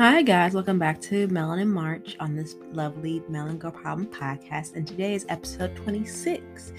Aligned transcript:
Hi, 0.00 0.22
guys. 0.22 0.54
Welcome 0.54 0.78
back 0.78 0.98
to 1.02 1.28
Melanin 1.28 1.66
March 1.66 2.16
on 2.20 2.34
this 2.34 2.56
lovely 2.72 3.22
Melon 3.28 3.58
Girl 3.58 3.70
Problem 3.70 4.06
podcast. 4.06 4.74
And 4.74 4.86
today 4.86 5.12
is 5.12 5.26
episode 5.28 5.76
26. 5.76 6.72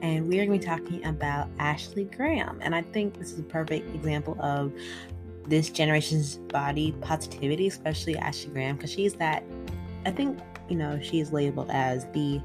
And 0.00 0.28
we 0.28 0.38
are 0.38 0.46
going 0.46 0.60
to 0.60 0.64
be 0.64 0.70
talking 0.70 1.04
about 1.04 1.48
Ashley 1.58 2.04
Graham. 2.04 2.60
And 2.62 2.76
I 2.76 2.82
think 2.82 3.18
this 3.18 3.32
is 3.32 3.40
a 3.40 3.42
perfect 3.42 3.92
example 3.96 4.36
of 4.38 4.72
this 5.48 5.70
generation's 5.70 6.36
body 6.36 6.94
positivity, 7.00 7.66
especially 7.66 8.16
Ashley 8.16 8.52
Graham, 8.52 8.76
because 8.76 8.92
she's 8.92 9.14
that, 9.14 9.42
I 10.06 10.12
think, 10.12 10.38
you 10.68 10.76
know, 10.76 11.00
she's 11.02 11.32
labeled 11.32 11.70
as 11.72 12.06
the 12.12 12.40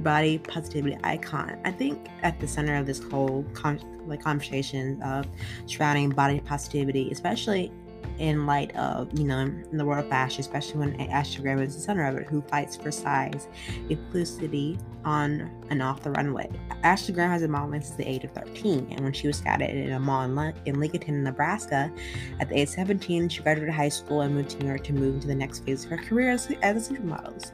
body 0.00 0.38
positivity 0.38 0.98
icon. 1.04 1.60
I 1.64 1.70
think 1.70 2.08
at 2.24 2.40
the 2.40 2.48
center 2.48 2.74
of 2.74 2.86
this 2.86 3.00
whole 3.00 3.44
con- 3.52 3.78
like 4.08 4.20
conversation 4.20 5.00
of 5.02 5.28
surrounding 5.66 6.10
body 6.10 6.40
positivity, 6.40 7.08
especially 7.12 7.70
in 8.18 8.46
light 8.46 8.74
of, 8.76 9.16
you 9.18 9.24
know, 9.24 9.38
in 9.38 9.76
the 9.76 9.84
world 9.84 10.04
of 10.04 10.10
fashion, 10.10 10.40
especially 10.40 10.78
when 10.78 11.00
Ashley 11.00 11.42
Graham 11.42 11.60
is 11.60 11.74
the 11.74 11.80
center 11.80 12.04
of 12.04 12.16
it, 12.16 12.26
who 12.26 12.42
fights 12.42 12.76
for 12.76 12.90
size, 12.90 13.48
inclusivity 13.88 14.78
on 15.04 15.50
and 15.70 15.82
off 15.82 16.02
the 16.02 16.10
runway. 16.10 16.50
Ashley 16.82 17.14
Graham 17.14 17.30
has 17.30 17.42
been 17.42 17.50
modeling 17.50 17.80
since 17.80 17.96
the 17.96 18.08
age 18.08 18.24
of 18.24 18.32
13, 18.32 18.88
and 18.90 19.00
when 19.00 19.12
she 19.12 19.26
was 19.26 19.38
scouted 19.38 19.70
in 19.70 19.92
a 19.92 20.00
mall 20.00 20.22
in, 20.22 20.54
in 20.66 20.80
Lincoln, 20.80 21.22
Nebraska, 21.22 21.92
at 22.40 22.48
the 22.48 22.56
age 22.56 22.68
of 22.68 22.74
17, 22.74 23.28
she 23.28 23.42
graduated 23.42 23.74
high 23.74 23.88
school 23.88 24.22
and 24.22 24.34
moved 24.34 24.50
to 24.50 24.58
New 24.58 24.68
York 24.68 24.84
to 24.84 24.92
move 24.92 25.14
into 25.14 25.26
the 25.26 25.34
next 25.34 25.64
phase 25.64 25.84
of 25.84 25.90
her 25.90 25.96
career 25.96 26.30
as, 26.30 26.50
as 26.62 26.90
a 26.90 26.94
supermodel. 26.94 27.52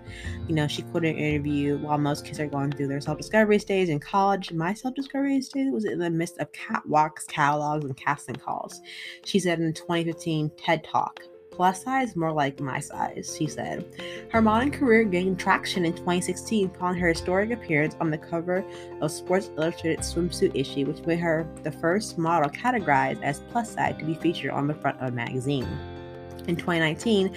You 0.49 0.55
know, 0.55 0.67
she 0.67 0.83
quoted 0.83 1.17
an 1.17 1.23
interview 1.23 1.79
while 1.79 1.99
most 1.99 2.25
kids 2.25 2.41
are 2.41 2.47
going 2.47 2.73
through 2.73 2.89
their 2.89 3.01
self-discovery 3.01 3.59
stage 3.59 3.89
in 3.89 4.01
college. 4.01 4.53
My 4.53 4.75
self-discovery 4.75 5.41
stage 5.43 5.73
was 5.73 5.85
in 5.85 5.99
the 5.99 6.11
midst 6.11 6.39
of 6.39 6.51
catwalks, 6.53 7.27
catalogs, 7.27 7.85
and 7.85 7.97
casting 7.97 8.37
calls. 8.37 8.81
She 9.25 9.39
said 9.39 9.61
in 9.61 9.73
2015 9.73 10.52
TED 10.57 10.85
Talk. 10.85 11.23
Plus 11.51 11.85
size, 11.85 12.17
more 12.17 12.33
like 12.33 12.61
my 12.61 12.81
size, 12.81 13.35
she 13.39 13.47
said. 13.47 13.85
Her 14.31 14.41
modeling 14.41 14.73
career 14.73 15.05
gained 15.05 15.39
traction 15.39 15.85
in 15.85 15.93
2016 15.93 16.67
upon 16.67 16.97
her 16.97 17.09
historic 17.09 17.51
appearance 17.51 17.95
on 18.01 18.11
the 18.11 18.17
cover 18.17 18.65
of 19.03 19.11
Sports 19.11 19.51
Illustrated 19.59 20.01
swimsuit 20.01 20.53
issue, 20.55 20.87
which 20.87 21.05
made 21.05 21.19
her 21.19 21.47
the 21.63 21.71
first 21.71 22.17
model 22.17 22.49
categorized 22.49 23.23
as 23.23 23.41
plus 23.51 23.75
size 23.75 23.97
to 23.99 24.05
be 24.05 24.15
featured 24.15 24.51
on 24.51 24.67
the 24.67 24.75
front 24.75 24.99
of 25.01 25.09
a 25.09 25.13
magazine. 25.13 25.69
In 26.49 26.57
2019, 26.57 27.33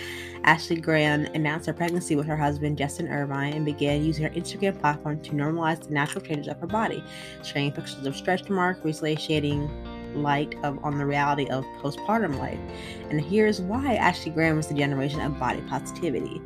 Ashley 0.45 0.77
Graham 0.77 1.25
announced 1.35 1.67
her 1.67 1.73
pregnancy 1.73 2.15
with 2.15 2.25
her 2.25 2.37
husband, 2.37 2.77
Justin 2.77 3.07
Ervin, 3.07 3.53
and 3.53 3.65
began 3.65 4.03
using 4.03 4.23
her 4.23 4.31
Instagram 4.31 4.79
platform 4.79 5.19
to 5.21 5.31
normalize 5.31 5.85
the 5.85 5.93
natural 5.93 6.23
changes 6.23 6.47
of 6.47 6.59
her 6.59 6.67
body, 6.67 7.03
sharing 7.43 7.71
pictures 7.71 8.05
of 8.05 8.15
stretch 8.15 8.49
marks, 8.49 8.79
shading 9.19 9.69
light 10.15 10.55
of 10.63 10.83
on 10.83 10.97
the 10.97 11.05
reality 11.05 11.47
of 11.47 11.63
postpartum 11.81 12.37
life. 12.39 12.59
And 13.09 13.21
here's 13.21 13.61
why 13.61 13.95
Ashley 13.95 14.31
Graham 14.31 14.57
was 14.57 14.67
the 14.67 14.73
generation 14.73 15.21
of 15.21 15.39
body 15.39 15.61
positivity. 15.61 16.41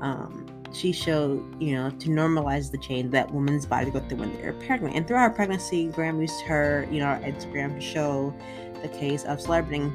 Um, 0.00 0.46
she 0.72 0.92
showed, 0.92 1.60
you 1.60 1.74
know, 1.74 1.90
to 1.90 2.08
normalize 2.08 2.70
the 2.70 2.78
change 2.78 3.10
that 3.10 3.32
women's 3.32 3.66
bodies 3.66 3.92
go 3.92 4.00
through 4.00 4.18
when 4.18 4.32
they're 4.34 4.52
pregnant. 4.52 4.94
And 4.94 5.06
throughout 5.06 5.34
pregnancy, 5.34 5.86
Graham 5.88 6.20
used 6.20 6.40
her, 6.42 6.86
you 6.90 7.00
know, 7.00 7.06
Instagram 7.24 7.74
to 7.74 7.80
show 7.80 8.34
the 8.82 8.88
case 8.88 9.24
of 9.24 9.40
celebrating, 9.40 9.92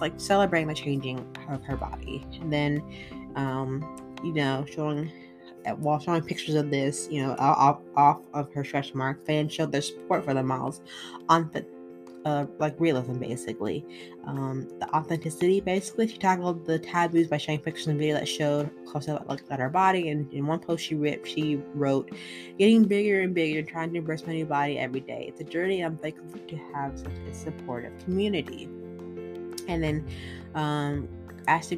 like 0.00 0.14
celebrating 0.18 0.68
the 0.68 0.74
changing 0.74 1.26
of 1.48 1.62
her 1.64 1.76
body. 1.76 2.24
And 2.40 2.52
then, 2.52 2.82
um, 3.34 3.84
you 4.22 4.32
know, 4.32 4.64
showing 4.72 5.10
while 5.78 5.98
showing 5.98 6.22
pictures 6.22 6.54
of 6.54 6.70
this, 6.70 7.08
you 7.10 7.22
know, 7.22 7.34
off, 7.38 7.80
off 7.96 8.20
of 8.34 8.52
her 8.52 8.64
stretch 8.64 8.94
mark, 8.94 9.24
fans 9.26 9.52
showed 9.52 9.72
their 9.72 9.82
support 9.82 10.24
for 10.24 10.34
the 10.34 10.42
models 10.42 10.80
on 11.28 11.50
uh, 12.24 12.46
like 12.58 12.78
realism 12.78 13.18
basically. 13.18 13.84
Um, 14.26 14.68
the 14.80 14.88
authenticity 14.94 15.60
basically. 15.60 16.08
She 16.08 16.18
tackled 16.18 16.64
the 16.66 16.78
taboos 16.78 17.28
by 17.28 17.36
showing 17.36 17.58
pictures 17.58 17.86
and 17.86 17.98
video 17.98 18.14
that 18.14 18.28
showed 18.28 18.70
close 18.86 19.08
up 19.08 19.28
looked 19.28 19.50
at 19.50 19.58
her 19.58 19.68
body 19.68 20.08
and 20.10 20.32
in 20.32 20.46
one 20.46 20.58
post 20.58 20.84
she 20.84 20.94
ripped 20.94 21.28
she 21.28 21.56
wrote 21.74 22.10
getting 22.58 22.84
bigger 22.84 23.20
and 23.20 23.34
bigger 23.34 23.62
trying 23.62 23.92
to 23.92 23.98
embrace 23.98 24.26
my 24.26 24.32
new 24.32 24.46
body 24.46 24.78
every 24.78 25.00
day. 25.00 25.26
It's 25.28 25.40
a 25.40 25.44
journey 25.44 25.82
i'm 25.82 25.98
thankful 25.98 26.40
to 26.40 26.56
have 26.74 26.98
such 26.98 27.18
a 27.30 27.34
supportive 27.34 27.96
community. 28.04 28.68
And 29.66 29.82
then 29.82 30.06
um, 30.54 31.08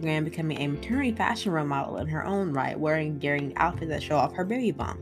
Graham 0.00 0.24
becoming 0.24 0.60
a 0.60 0.66
maternity 0.68 1.12
fashion 1.12 1.52
role 1.52 1.66
model 1.66 1.96
in 1.98 2.06
her 2.08 2.24
own 2.24 2.52
right, 2.52 2.78
wearing 2.78 3.18
daring 3.18 3.56
outfits 3.56 3.90
that 3.90 4.02
show 4.02 4.16
off 4.16 4.32
her 4.34 4.44
baby 4.44 4.70
bump. 4.70 5.00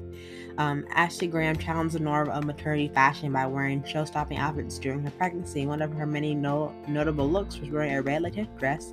Um, 0.56 0.87
Ashley 0.91 1.26
Graham 1.26 1.56
challenged 1.56 1.94
the 1.94 2.00
norm 2.00 2.28
of 2.28 2.44
maternity 2.44 2.88
fashion 2.88 3.32
by 3.32 3.47
wearing 3.47 3.82
show-stopping 3.84 4.38
outfits 4.38 4.78
during 4.78 5.03
her 5.03 5.10
pregnancy. 5.10 5.66
One 5.66 5.82
of 5.82 5.92
her 5.94 6.06
many 6.06 6.34
no- 6.34 6.72
notable 6.87 7.28
looks 7.28 7.59
was 7.59 7.70
wearing 7.70 7.92
a 7.92 8.03
red 8.03 8.22
latex 8.22 8.48
dress 8.59 8.93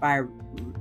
by 0.00 0.22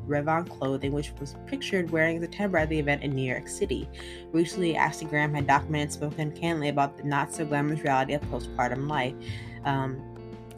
Revlon 0.08 0.48
Clothing, 0.48 0.92
which 0.92 1.12
was 1.20 1.36
pictured 1.48 1.90
wearing 1.90 2.18
in 2.18 2.22
September 2.22 2.60
at 2.60 2.70
the 2.70 2.78
event 2.78 3.02
in 3.02 3.16
New 3.16 3.30
York 3.30 3.48
City. 3.48 3.90
Recently, 4.32 4.76
Ashley 4.76 5.08
Graham 5.08 5.34
had 5.34 5.48
documented 5.48 5.86
and 5.86 5.94
spoken 5.94 6.32
candidly 6.32 6.70
about 6.70 6.98
the 6.98 7.04
not-so-glamorous 7.04 7.82
reality 7.82 8.14
of 8.14 8.22
postpartum 8.24 8.88
life. 8.88 9.16
Um, 9.66 10.02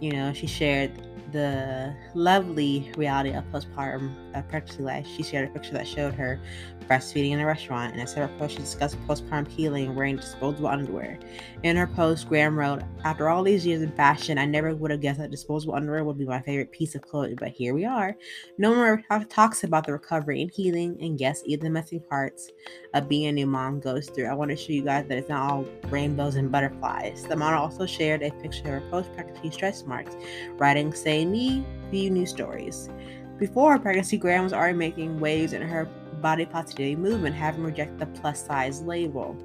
you 0.01 0.11
know, 0.11 0.33
she 0.33 0.47
shared 0.47 0.91
the 1.31 1.95
lovely 2.13 2.91
reality 2.97 3.31
of 3.31 3.43
postpartum 3.51 4.13
uh, 4.35 4.41
pregnancy 4.43 4.83
life, 4.83 5.07
she 5.07 5.23
shared 5.23 5.49
a 5.49 5.51
picture 5.51 5.73
that 5.73 5.87
showed 5.87 6.13
her 6.13 6.39
breastfeeding 6.87 7.31
in 7.31 7.39
a 7.39 7.45
restaurant. 7.45 7.93
In 7.93 8.01
a 8.01 8.07
separate 8.07 8.37
post, 8.37 8.55
she 8.55 8.59
discussed 8.59 8.97
postpartum 9.07 9.47
healing 9.47 9.95
wearing 9.95 10.17
disposable 10.17 10.67
underwear. 10.67 11.17
In 11.63 11.77
her 11.77 11.87
post, 11.87 12.27
Graham 12.27 12.57
wrote, 12.57 12.81
After 13.03 13.29
all 13.29 13.43
these 13.43 13.65
years 13.65 13.81
in 13.81 13.91
fashion, 13.93 14.37
I 14.37 14.45
never 14.45 14.75
would 14.75 14.91
have 14.91 15.01
guessed 15.01 15.19
that 15.19 15.31
disposable 15.31 15.75
underwear 15.75 16.03
would 16.03 16.17
be 16.17 16.25
my 16.25 16.41
favorite 16.41 16.71
piece 16.71 16.95
of 16.95 17.01
clothing, 17.01 17.35
but 17.35 17.49
here 17.49 17.73
we 17.73 17.85
are. 17.85 18.15
No 18.57 18.71
one 18.71 19.03
ever 19.09 19.25
talks 19.25 19.63
about 19.63 19.85
the 19.85 19.93
recovery 19.93 20.41
and 20.41 20.51
healing, 20.51 20.97
and 21.01 21.17
guess 21.17 21.43
even 21.45 21.65
the 21.65 21.69
messy 21.69 21.99
parts 21.99 22.49
of 22.93 23.07
being 23.07 23.27
a 23.27 23.31
new 23.31 23.47
mom 23.47 23.79
goes 23.79 24.09
through. 24.09 24.25
I 24.25 24.33
want 24.33 24.51
to 24.51 24.57
show 24.57 24.73
you 24.73 24.83
guys 24.83 25.07
that 25.07 25.17
it's 25.17 25.29
not 25.29 25.49
all 25.49 25.65
rainbows 25.89 26.35
and 26.35 26.51
butterflies. 26.51 27.23
The 27.23 27.35
model 27.35 27.61
also 27.61 27.85
shared 27.85 28.21
a 28.21 28.31
picture 28.31 28.77
of 28.77 28.83
her 28.83 28.89
post 28.89 29.13
pregnancy 29.13 29.51
stretch 29.51 29.83
marks, 29.85 30.15
writing, 30.57 30.93
Say 30.93 31.20
me, 31.25 31.65
few 31.89 32.09
new 32.09 32.25
stories. 32.25 32.89
Before 33.37 33.71
her 33.73 33.79
pregnancy, 33.79 34.17
Graham 34.17 34.43
was 34.43 34.53
already 34.53 34.77
making 34.77 35.19
waves 35.19 35.53
in 35.53 35.61
her 35.61 35.85
body 36.21 36.45
positivity 36.45 36.95
movement, 36.95 37.35
having 37.35 37.63
rejected 37.63 37.99
the 37.99 38.05
plus 38.19 38.45
size 38.45 38.81
label. 38.81 39.35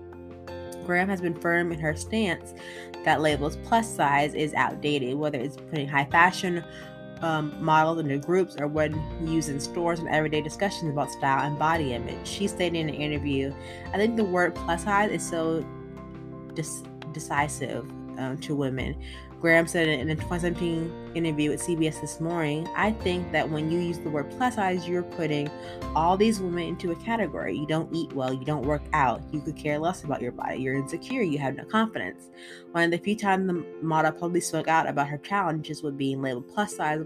Graham 0.84 1.08
has 1.08 1.20
been 1.20 1.34
firm 1.34 1.72
in 1.72 1.80
her 1.80 1.96
stance 1.96 2.54
that 3.04 3.20
labels 3.20 3.56
plus 3.64 3.88
size 3.92 4.34
is 4.34 4.54
outdated, 4.54 5.16
whether 5.16 5.38
it's 5.38 5.56
putting 5.56 5.88
high 5.88 6.04
fashion 6.04 6.62
um, 7.22 7.52
models 7.62 7.98
into 7.98 8.18
groups 8.18 8.56
or 8.58 8.66
when 8.66 8.94
used 9.26 9.48
in 9.48 9.58
stores 9.58 9.98
and 9.98 10.08
everyday 10.08 10.40
discussions 10.40 10.90
about 10.90 11.10
style 11.10 11.46
and 11.46 11.58
body 11.58 11.94
image. 11.94 12.26
She 12.26 12.46
stated 12.46 12.78
in 12.78 12.88
an 12.88 12.94
interview, 12.94 13.52
I 13.92 13.96
think 13.96 14.16
the 14.16 14.24
word 14.24 14.54
plus 14.54 14.84
size 14.84 15.10
is 15.10 15.26
so 15.26 15.64
dis- 16.54 16.82
decisive 17.12 17.88
um, 18.18 18.38
to 18.42 18.54
women. 18.54 18.96
Graham 19.40 19.66
said 19.66 19.86
in 19.86 20.08
a 20.08 20.14
2017 20.14 21.12
interview 21.14 21.50
with 21.50 21.62
CBS 21.62 22.00
This 22.00 22.20
Morning, 22.20 22.66
I 22.74 22.92
think 22.92 23.30
that 23.32 23.48
when 23.48 23.70
you 23.70 23.78
use 23.78 23.98
the 23.98 24.08
word 24.08 24.30
plus 24.30 24.54
size, 24.54 24.88
you're 24.88 25.02
putting 25.02 25.50
all 25.94 26.16
these 26.16 26.40
women 26.40 26.64
into 26.64 26.90
a 26.90 26.96
category. 26.96 27.56
You 27.56 27.66
don't 27.66 27.94
eat 27.94 28.12
well, 28.14 28.32
you 28.32 28.46
don't 28.46 28.64
work 28.64 28.82
out, 28.94 29.22
you 29.32 29.40
could 29.42 29.56
care 29.56 29.78
less 29.78 30.04
about 30.04 30.22
your 30.22 30.32
body, 30.32 30.60
you're 30.60 30.74
insecure, 30.74 31.22
you 31.22 31.38
have 31.38 31.54
no 31.54 31.64
confidence. 31.64 32.30
One 32.72 32.84
of 32.84 32.90
the 32.90 32.98
few 32.98 33.14
times 33.14 33.46
the 33.46 33.64
model 33.82 34.12
publicly 34.12 34.40
spoke 34.40 34.68
out 34.68 34.88
about 34.88 35.08
her 35.08 35.18
challenges 35.18 35.82
with 35.82 35.98
being 35.98 36.22
labeled 36.22 36.48
plus 36.48 36.74
size 36.76 37.04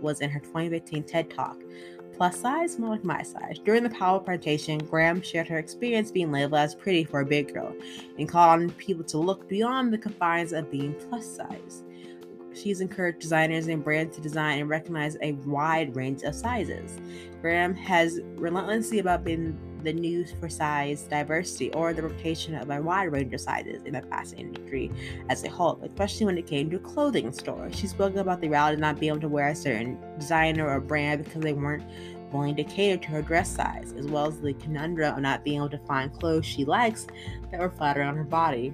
was 0.00 0.20
in 0.20 0.30
her 0.30 0.40
2015 0.40 1.02
TED 1.04 1.30
Talk 1.30 1.58
plus 2.22 2.38
size, 2.38 2.78
more 2.78 2.90
like 2.90 3.02
my 3.02 3.20
size. 3.20 3.58
During 3.64 3.82
the 3.82 3.90
power 3.90 4.20
presentation, 4.20 4.78
Graham 4.78 5.20
shared 5.22 5.48
her 5.48 5.58
experience 5.58 6.12
being 6.12 6.30
labeled 6.30 6.60
as 6.60 6.72
pretty 6.72 7.02
for 7.02 7.18
a 7.18 7.26
big 7.26 7.52
girl 7.52 7.74
and 8.16 8.28
called 8.28 8.62
on 8.62 8.70
people 8.70 9.02
to 9.06 9.18
look 9.18 9.48
beyond 9.48 9.92
the 9.92 9.98
confines 9.98 10.52
of 10.52 10.70
being 10.70 10.94
plus 11.08 11.26
size. 11.26 11.82
She's 12.54 12.80
encouraged 12.80 13.18
designers 13.18 13.66
and 13.66 13.82
brands 13.82 14.14
to 14.14 14.22
design 14.22 14.60
and 14.60 14.68
recognize 14.68 15.16
a 15.20 15.32
wide 15.32 15.96
range 15.96 16.22
of 16.22 16.36
sizes. 16.36 17.00
Graham 17.40 17.74
has 17.74 18.20
relentlessly 18.36 19.00
about 19.00 19.24
being 19.24 19.58
the 19.82 19.92
news 19.92 20.32
for 20.38 20.48
size 20.48 21.02
diversity 21.02 21.72
or 21.72 21.92
the 21.92 22.02
rotation 22.02 22.54
of 22.54 22.70
a 22.70 22.80
wide 22.80 23.12
range 23.12 23.32
of 23.34 23.40
sizes 23.40 23.82
in 23.84 23.92
the 23.92 24.02
fashion 24.02 24.38
industry 24.38 24.90
as 25.28 25.44
a 25.44 25.48
whole, 25.48 25.80
especially 25.82 26.26
when 26.26 26.38
it 26.38 26.46
came 26.46 26.70
to 26.70 26.78
clothing 26.78 27.32
stores. 27.32 27.76
She 27.76 27.86
spoke 27.86 28.16
about 28.16 28.40
the 28.40 28.48
reality 28.48 28.74
of 28.74 28.80
not 28.80 28.98
being 28.98 29.12
able 29.12 29.20
to 29.22 29.28
wear 29.28 29.48
a 29.48 29.54
certain 29.54 29.98
designer 30.18 30.68
or 30.68 30.80
brand 30.80 31.24
because 31.24 31.42
they 31.42 31.52
weren't 31.52 31.84
willing 32.32 32.56
to 32.56 32.64
cater 32.64 32.96
to 33.02 33.08
her 33.08 33.22
dress 33.22 33.54
size, 33.54 33.94
as 33.98 34.06
well 34.06 34.26
as 34.26 34.40
the 34.40 34.54
conundrum 34.54 35.14
of 35.14 35.20
not 35.20 35.44
being 35.44 35.58
able 35.58 35.68
to 35.68 35.78
find 35.78 36.12
clothes 36.12 36.46
she 36.46 36.64
likes 36.64 37.06
that 37.50 37.60
were 37.60 37.70
flattering 37.70 38.08
on 38.08 38.16
her 38.16 38.24
body. 38.24 38.72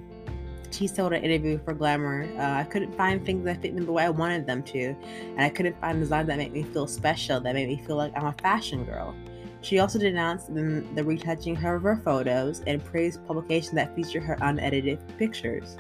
She 0.71 0.87
told 0.87 1.15
an 1.15 1.25
interview 1.25 1.59
for 1.65 1.73
Glamour, 1.73 2.29
uh, 2.37 2.61
I 2.61 2.65
couldn't 2.65 2.95
find 2.95 3.25
things 3.25 3.45
that 3.47 3.63
fit 3.63 3.75
me 3.75 3.85
the 3.85 3.91
way 3.93 4.05
I 4.05 4.11
wanted 4.11 4.47
them 4.47 4.63
to, 4.65 4.95
and 5.11 5.41
I 5.41 5.49
couldn't 5.49 5.81
find 5.81 5.99
designs 5.99 6.29
that 6.29 6.37
made 6.37 6.53
me 6.53 6.63
feel 6.63 6.87
special, 6.87 7.41
that 7.41 7.55
made 7.55 7.69
me 7.69 7.83
feel 7.87 7.97
like 7.97 8.13
I'm 8.15 8.27
a 8.27 8.35
fashion 8.35 8.85
girl. 8.85 9.15
She 9.61 9.79
also 9.79 9.99
denounced 9.99 10.55
the, 10.55 11.05
retouching 11.05 11.57
of 11.57 11.83
her 11.83 12.01
photos 12.05 12.63
and 12.67 12.85
praised 12.85 13.27
publications 13.27 13.75
that 13.75 13.95
feature 13.95 14.21
her 14.21 14.39
unedited 14.41 15.01
pictures. 15.19 15.77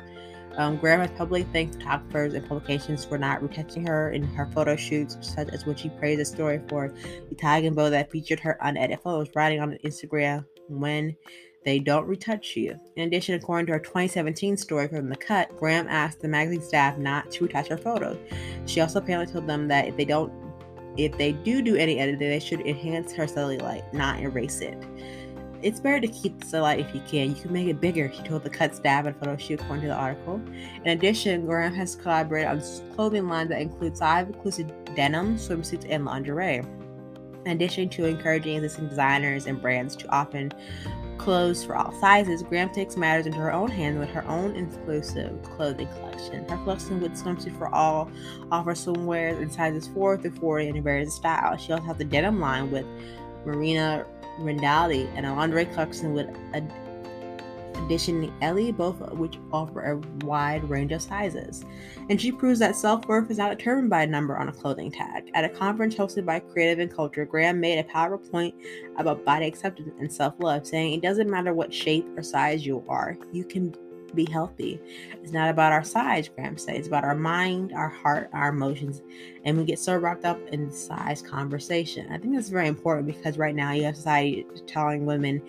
Um, 0.56 0.76
Graham 0.76 1.00
has 1.00 1.10
publicly 1.12 1.44
thanked 1.52 1.76
photographers 1.76 2.34
and 2.34 2.46
publications 2.46 3.04
for 3.04 3.16
not 3.16 3.40
retouching 3.42 3.86
her 3.86 4.10
in 4.10 4.24
her 4.24 4.46
photo 4.46 4.74
shoots, 4.74 5.16
such 5.20 5.48
as 5.50 5.64
when 5.64 5.76
she 5.76 5.88
praised 5.88 6.20
a 6.20 6.24
story 6.24 6.60
for 6.68 6.92
the 7.30 7.46
and 7.46 7.76
bow 7.76 7.88
that 7.90 8.10
featured 8.10 8.40
her 8.40 8.58
unedited 8.60 9.00
photos, 9.00 9.28
writing 9.36 9.60
on 9.60 9.78
Instagram 9.84 10.44
when 10.68 11.16
they 11.64 11.78
don't 11.78 12.06
retouch 12.06 12.56
you. 12.56 12.76
In 12.96 13.06
addition, 13.06 13.34
according 13.34 13.66
to 13.66 13.72
her 13.72 13.78
2017 13.78 14.56
story 14.56 14.88
from 14.88 15.08
The 15.08 15.16
Cut, 15.16 15.56
Graham 15.56 15.86
asked 15.88 16.20
the 16.20 16.28
magazine 16.28 16.62
staff 16.62 16.98
not 16.98 17.30
to 17.32 17.44
retouch 17.44 17.68
her 17.68 17.76
photos. 17.76 18.18
She 18.66 18.80
also 18.80 18.98
apparently 18.98 19.32
told 19.32 19.46
them 19.46 19.68
that 19.68 19.86
if 19.86 19.96
they 19.96 20.04
don't, 20.04 20.32
if 20.98 21.16
they 21.16 21.32
do 21.32 21.62
do 21.62 21.76
any 21.76 21.98
editing, 21.98 22.28
they 22.28 22.40
should 22.40 22.60
enhance 22.60 23.12
her 23.12 23.24
cellulite, 23.24 23.90
not 23.94 24.20
erase 24.20 24.60
it. 24.60 24.76
It's 25.62 25.80
better 25.80 26.00
to 26.00 26.08
keep 26.08 26.38
the 26.38 26.46
cellulite 26.46 26.80
if 26.80 26.94
you 26.94 27.00
can. 27.08 27.30
You 27.30 27.40
can 27.40 27.52
make 27.52 27.68
it 27.68 27.80
bigger, 27.80 28.12
she 28.12 28.22
told 28.22 28.44
the 28.44 28.50
Cut 28.50 28.74
staff 28.74 29.06
in 29.06 29.12
a 29.12 29.14
photo 29.14 29.36
shoot, 29.36 29.60
according 29.60 29.82
to 29.82 29.88
the 29.88 29.94
article. 29.94 30.40
In 30.84 30.88
addition, 30.88 31.46
Graham 31.46 31.72
has 31.74 31.96
collaborated 31.96 32.48
on 32.48 32.94
clothing 32.94 33.28
lines 33.28 33.48
that 33.50 33.60
include 33.60 33.96
size-inclusive 33.96 34.70
denim, 34.94 35.36
swimsuits, 35.36 35.86
and 35.88 36.04
lingerie. 36.04 36.62
In 37.44 37.52
addition 37.52 37.88
to 37.90 38.04
encouraging 38.04 38.56
existing 38.56 38.88
designers 38.88 39.46
and 39.46 39.60
brands 39.60 39.96
to 39.96 40.08
often 40.10 40.52
clothes 41.18 41.64
for 41.64 41.76
all 41.76 41.92
sizes, 42.00 42.42
Graham 42.42 42.70
takes 42.70 42.96
matters 42.96 43.26
into 43.26 43.38
her 43.38 43.52
own 43.52 43.70
hands 43.70 43.98
with 43.98 44.08
her 44.10 44.26
own 44.26 44.56
exclusive 44.56 45.42
clothing 45.42 45.88
collection. 45.98 46.48
Her 46.48 46.56
collection 46.58 47.00
with 47.00 47.12
swimsuit 47.12 47.56
for 47.58 47.72
all 47.74 48.10
offers 48.50 48.86
swimwear 48.86 49.40
in 49.40 49.50
sizes 49.50 49.88
4 49.88 50.18
through 50.18 50.32
40 50.32 50.68
in 50.68 50.82
various 50.82 51.14
styles. 51.14 51.60
She 51.60 51.72
also 51.72 51.84
has 51.84 51.96
the 51.96 52.04
denim 52.04 52.40
line 52.40 52.70
with 52.70 52.86
Marina 53.44 54.06
Rinaldi 54.38 55.08
and 55.16 55.26
a 55.26 55.32
lingerie 55.32 55.66
collection 55.66 56.14
with 56.14 56.28
a 56.54 56.62
Addition 57.88 58.30
Elle, 58.42 58.70
both 58.70 59.00
of 59.00 59.18
which 59.18 59.38
offer 59.50 59.80
a 59.80 60.26
wide 60.26 60.68
range 60.68 60.92
of 60.92 61.00
sizes. 61.00 61.64
And 62.10 62.20
she 62.20 62.30
proves 62.30 62.58
that 62.58 62.76
self 62.76 63.06
worth 63.06 63.30
is 63.30 63.38
not 63.38 63.56
determined 63.56 63.88
by 63.88 64.02
a 64.02 64.06
number 64.06 64.36
on 64.36 64.50
a 64.50 64.52
clothing 64.52 64.92
tag. 64.92 65.30
At 65.32 65.46
a 65.46 65.48
conference 65.48 65.94
hosted 65.94 66.26
by 66.26 66.40
Create 66.40 66.78
and 66.78 66.94
Cultivate, 66.94 67.30
Graham 67.30 67.60
made 67.60 67.78
a 67.78 67.84
powerful 67.84 68.18
point 68.28 68.54
about 68.98 69.24
body 69.24 69.46
acceptance 69.46 69.90
and 69.98 70.12
self 70.12 70.34
love, 70.38 70.66
saying 70.66 70.92
it 70.92 71.00
doesn't 71.00 71.30
matter 71.30 71.54
what 71.54 71.72
shape 71.72 72.06
or 72.14 72.22
size 72.22 72.66
you 72.66 72.84
are, 72.90 73.16
you 73.32 73.42
can 73.42 73.74
be 74.14 74.26
healthy. 74.30 74.80
It's 75.22 75.32
not 75.32 75.50
about 75.50 75.72
our 75.72 75.84
size, 75.84 76.28
Graham 76.28 76.56
said. 76.56 76.76
It's 76.76 76.88
about 76.88 77.04
our 77.04 77.14
mind, 77.14 77.72
our 77.72 77.88
heart, 77.88 78.30
our 78.32 78.50
emotions. 78.50 79.02
And 79.44 79.56
we 79.56 79.64
get 79.64 79.78
so 79.78 79.96
wrapped 79.96 80.24
up 80.24 80.38
in 80.48 80.70
size 80.70 81.22
conversation. 81.22 82.10
I 82.10 82.18
think 82.18 82.34
that's 82.34 82.48
very 82.48 82.68
important 82.68 83.06
because 83.06 83.38
right 83.38 83.54
now 83.54 83.72
you 83.72 83.84
have 83.84 83.96
society 83.96 84.46
telling 84.66 85.06
women 85.06 85.42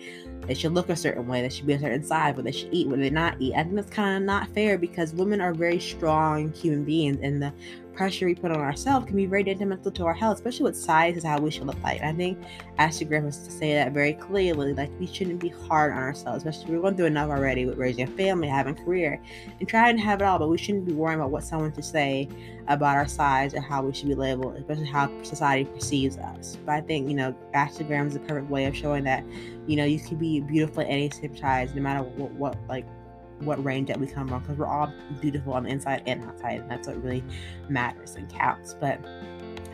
they 0.46 0.54
should 0.54 0.72
look 0.72 0.88
a 0.88 0.96
certain 0.96 1.26
way, 1.26 1.42
they 1.42 1.48
should 1.48 1.66
be 1.66 1.74
a 1.74 1.78
certain 1.80 2.02
size, 2.02 2.34
what 2.34 2.44
they 2.44 2.52
should 2.52 2.72
eat, 2.72 2.88
what 2.88 2.98
they 2.98 3.10
not 3.10 3.36
eat. 3.40 3.54
I 3.54 3.62
think 3.62 3.76
that's 3.76 3.90
kind 3.90 4.16
of 4.16 4.22
not 4.24 4.48
fair 4.48 4.78
because 4.78 5.12
women 5.12 5.40
are 5.40 5.54
very 5.54 5.78
strong 5.78 6.52
human 6.52 6.84
beings 6.84 7.18
and 7.22 7.42
the 7.42 7.52
pressure 8.00 8.24
we 8.24 8.34
put 8.34 8.50
on 8.50 8.56
ourselves 8.56 9.04
can 9.04 9.14
be 9.14 9.26
very 9.26 9.42
detrimental 9.42 9.90
to 9.90 10.06
our 10.06 10.14
health, 10.14 10.38
especially 10.38 10.64
with 10.64 10.74
size 10.74 11.18
is 11.18 11.22
how 11.22 11.38
we 11.38 11.50
should 11.50 11.66
look 11.66 11.76
like. 11.82 12.00
I 12.00 12.14
think 12.14 12.42
Ashley 12.78 13.04
Graham 13.04 13.26
has 13.26 13.46
to 13.46 13.50
say 13.50 13.74
that 13.74 13.92
very 13.92 14.14
clearly. 14.14 14.72
Like 14.72 14.90
we 14.98 15.06
shouldn't 15.06 15.38
be 15.38 15.50
hard 15.50 15.92
on 15.92 15.98
ourselves, 15.98 16.46
especially 16.46 16.74
we're 16.74 16.80
going 16.80 16.96
through 16.96 17.04
enough 17.04 17.28
already 17.28 17.66
with 17.66 17.76
raising 17.76 18.08
a 18.08 18.10
family, 18.12 18.48
having 18.48 18.74
a 18.74 18.84
career, 18.84 19.20
and 19.58 19.68
trying 19.68 19.98
to 19.98 20.02
have 20.02 20.22
it 20.22 20.24
all. 20.24 20.38
But 20.38 20.48
we 20.48 20.56
shouldn't 20.56 20.86
be 20.86 20.94
worrying 20.94 21.20
about 21.20 21.30
what 21.30 21.44
someone 21.44 21.72
to 21.72 21.82
say 21.82 22.26
about 22.68 22.96
our 22.96 23.06
size 23.06 23.52
or 23.52 23.60
how 23.60 23.82
we 23.82 23.92
should 23.92 24.08
be 24.08 24.14
labeled, 24.14 24.56
especially 24.56 24.86
how 24.86 25.10
society 25.22 25.68
perceives 25.70 26.16
us. 26.16 26.56
But 26.64 26.76
I 26.76 26.80
think 26.80 27.06
you 27.06 27.14
know 27.14 27.36
Ashley 27.52 27.84
Graham 27.84 28.06
is 28.06 28.16
a 28.16 28.20
perfect 28.20 28.48
way 28.48 28.64
of 28.64 28.74
showing 28.74 29.04
that 29.04 29.22
you 29.66 29.76
know 29.76 29.84
you 29.84 30.00
can 30.00 30.16
be 30.16 30.40
beautiful 30.40 30.80
at 30.80 30.88
any 30.88 31.10
size, 31.36 31.74
no 31.74 31.82
matter 31.82 32.02
what, 32.02 32.30
what 32.32 32.56
like 32.66 32.86
what 33.40 33.62
range 33.64 33.88
that 33.88 33.98
we 33.98 34.06
come 34.06 34.28
from 34.28 34.40
because 34.40 34.56
we're 34.56 34.66
all 34.66 34.92
beautiful 35.20 35.52
on 35.52 35.64
the 35.64 35.70
inside 35.70 36.02
and 36.06 36.24
outside, 36.24 36.60
and 36.60 36.70
that's 36.70 36.88
what 36.88 37.02
really 37.02 37.24
matters 37.68 38.14
and 38.16 38.28
counts. 38.28 38.74
But 38.74 39.00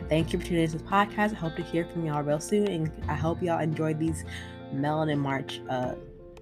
thank 0.09 0.33
you 0.33 0.39
for 0.39 0.45
tuning 0.45 0.63
into 0.63 0.77
this 0.77 0.87
podcast. 0.87 1.31
I 1.31 1.35
hope 1.35 1.55
to 1.55 1.63
hear 1.63 1.85
from 1.85 2.05
y'all 2.05 2.23
real 2.23 2.39
soon, 2.39 2.67
and 2.67 2.91
I 3.07 3.15
hope 3.15 3.41
y'all 3.41 3.59
enjoyed 3.59 3.99
these 3.99 4.25
Melanin 4.73 5.19
March 5.19 5.61
uh, 5.69 5.95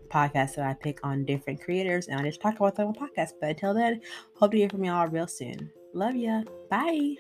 podcasts 0.09 0.55
that 0.55 0.65
I 0.65 0.73
pick 0.73 0.99
on 1.03 1.25
different 1.25 1.61
creators, 1.61 2.07
and 2.07 2.19
I 2.19 2.23
just 2.23 2.41
talk 2.41 2.55
about 2.55 2.75
them 2.75 2.87
on 2.87 2.95
podcasts. 2.95 3.33
But 3.39 3.51
until 3.51 3.73
then, 3.73 4.01
hope 4.35 4.51
to 4.51 4.57
hear 4.57 4.69
from 4.69 4.83
y'all 4.83 5.07
real 5.07 5.27
soon. 5.27 5.71
Love 5.93 6.15
ya. 6.15 6.43
Bye. 6.69 7.15